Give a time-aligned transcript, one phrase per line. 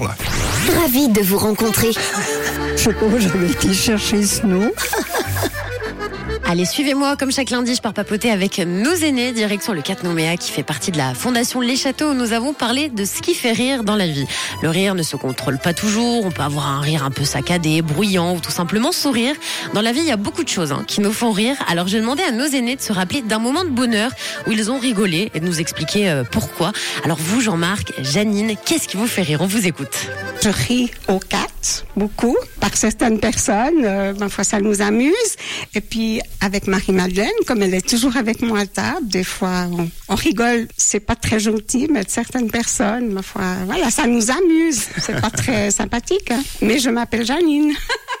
[0.00, 1.90] Ravi de vous rencontrer.
[2.76, 4.70] Je sais pas, j'avais été chercher ce nom.
[6.50, 10.38] Allez, suivez-moi comme chaque lundi, je pars papoter avec nos aînés, direction le 4 Nouméa
[10.38, 13.34] qui fait partie de la fondation Les Châteaux où nous avons parlé de ce qui
[13.34, 14.24] fait rire dans la vie.
[14.62, 17.82] Le rire ne se contrôle pas toujours, on peut avoir un rire un peu saccadé,
[17.82, 19.34] bruyant ou tout simplement sourire.
[19.74, 21.86] Dans la vie, il y a beaucoup de choses hein, qui nous font rire, alors
[21.86, 24.10] j'ai demandé à nos aînés de se rappeler d'un moment de bonheur
[24.46, 26.72] où ils ont rigolé et de nous expliquer euh, pourquoi.
[27.04, 29.42] Alors vous, Jean-Marc, Janine, qu'est-ce qui vous fait rire?
[29.42, 30.06] On vous écoute.
[30.42, 31.52] Je ris aux quatre,
[31.96, 33.84] beaucoup, par certaines personnes.
[33.84, 35.36] Euh, ma foi, ça nous amuse.
[35.74, 39.88] Et puis, avec Marie-Madeleine, comme elle est toujours avec moi à table, des fois, on,
[40.08, 40.68] on rigole.
[40.76, 44.82] C'est pas très gentil, mais certaines personnes, ma foi, voilà, ça nous amuse.
[44.98, 46.42] C'est pas très sympathique, hein.
[46.62, 47.72] Mais je m'appelle Janine.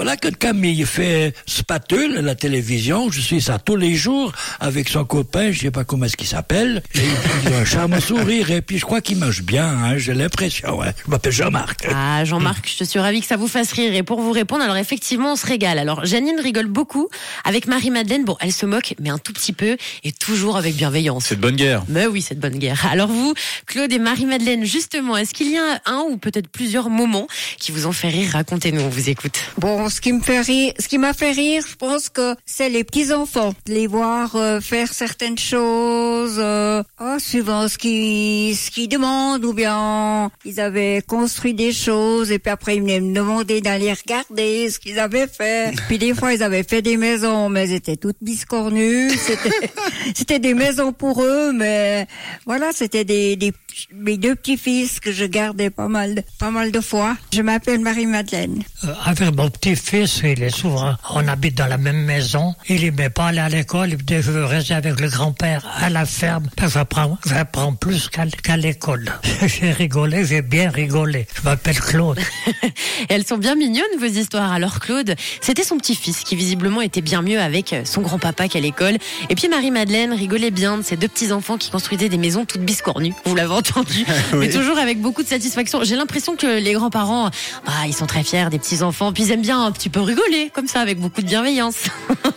[0.00, 3.10] Voilà que Camille fait Spatule à la télévision.
[3.10, 6.26] Je suis ça tous les jours avec son copain, je sais pas comment est-ce qu'il
[6.26, 6.82] s'appelle.
[6.94, 7.00] Et
[7.44, 10.80] il a un charme sourire et puis je crois qu'il mange bien, hein, j'ai l'impression.
[10.82, 10.92] hein.
[11.04, 11.86] Je m'appelle Jean-Marc.
[11.94, 13.94] Ah, Jean-Marc, je suis ravie que ça vous fasse rire.
[13.94, 15.78] Et pour vous répondre, alors effectivement, on se régale.
[15.78, 17.10] Alors, Janine rigole beaucoup.
[17.44, 21.26] Avec Marie-Madeleine, bon, elle se moque, mais un tout petit peu, et toujours avec bienveillance.
[21.26, 21.82] C'est de bonne guerre.
[21.88, 22.86] Mais oui, cette bonne guerre.
[22.90, 23.34] Alors vous,
[23.66, 27.26] Claude et Marie-Madeleine, justement, est-ce qu'il y a un ou peut-être plusieurs moments
[27.58, 28.30] qui vous ont fait rire?
[28.32, 29.38] Racontez-nous, on vous écoute.
[29.58, 32.68] Bon, ce qui me fait rire, ce qui m'a fait rire, je pense que c'est
[32.68, 38.70] les petits enfants, les voir euh, faire certaines choses, euh, oh, suivant ce qu'ils ce
[38.70, 43.14] qu'ils demandent, ou bien ils avaient construit des choses et puis après ils venaient me
[43.14, 45.74] demander d'aller regarder ce qu'ils avaient fait.
[45.88, 49.10] Puis des fois ils avaient fait des maisons, mais elles étaient toutes biscornues.
[49.10, 49.72] C'était
[50.14, 52.06] c'était des maisons pour eux, mais
[52.46, 53.52] voilà, c'était des, des
[53.92, 57.16] mes deux petits-fils que je gardais pas mal de, pas mal de fois.
[57.32, 58.62] Je m'appelle Marie-Madeleine.
[58.84, 62.54] Euh, avec mon petit-fils, il est souvent, on habite dans la même maison.
[62.68, 63.90] Il aimait pas aller à l'école.
[63.90, 66.48] Il me dit, je veux rester avec le grand-père à la ferme.
[66.60, 69.12] J'apprends, j'apprends plus qu'à, qu'à l'école.
[69.46, 71.26] j'ai rigolé, j'ai bien rigolé.
[71.36, 72.18] Je m'appelle Claude.
[73.08, 74.52] Elles sont bien mignonnes, vos histoires.
[74.52, 78.98] Alors Claude, c'était son petit-fils qui visiblement était bien mieux avec son grand-papa qu'à l'école.
[79.28, 83.14] Et puis Marie-Madeleine rigolait bien de ses deux petits-enfants qui construisaient des maisons toutes biscornues.
[83.24, 84.04] Vous l'avez entendu.
[84.34, 85.84] Mais toujours avec beaucoup de satisfaction.
[85.84, 87.30] J'ai l'impression que les grands-parents,
[87.66, 89.12] ah, ils sont très fiers des petits-enfants.
[89.12, 91.84] Puis ils aiment bien un petit peu rigoler, comme ça, avec beaucoup de bienveillance.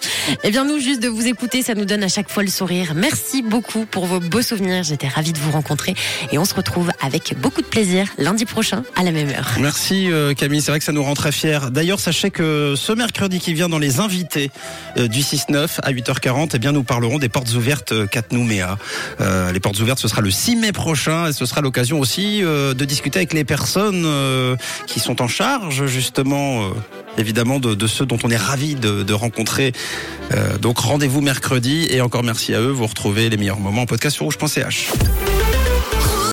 [0.43, 2.93] Eh bien, nous, juste de vous écouter, ça nous donne à chaque fois le sourire.
[2.95, 4.83] Merci beaucoup pour vos beaux souvenirs.
[4.83, 5.95] J'étais ravie de vous rencontrer.
[6.31, 9.51] Et on se retrouve avec beaucoup de plaisir lundi prochain à la même heure.
[9.59, 11.59] Merci euh, Camille, c'est vrai que ça nous rend très fiers.
[11.71, 14.51] D'ailleurs, sachez que ce mercredi qui vient dans les invités
[14.97, 18.77] euh, du 6-9 à 8h40, eh bien nous parlerons des portes ouvertes euh, 4 Nouméa.
[19.21, 22.41] Euh, les portes ouvertes, ce sera le 6 mai prochain et ce sera l'occasion aussi
[22.41, 24.07] de discuter avec les personnes
[24.87, 26.71] qui sont en charge justement,
[27.17, 29.73] évidemment, de, ceux dont on est ravi de, de rencontrer.
[30.31, 32.71] Euh, donc rendez-vous mercredi et encore merci à eux.
[32.71, 34.91] Vous retrouvez les meilleurs moments en podcast sur rouge.ch.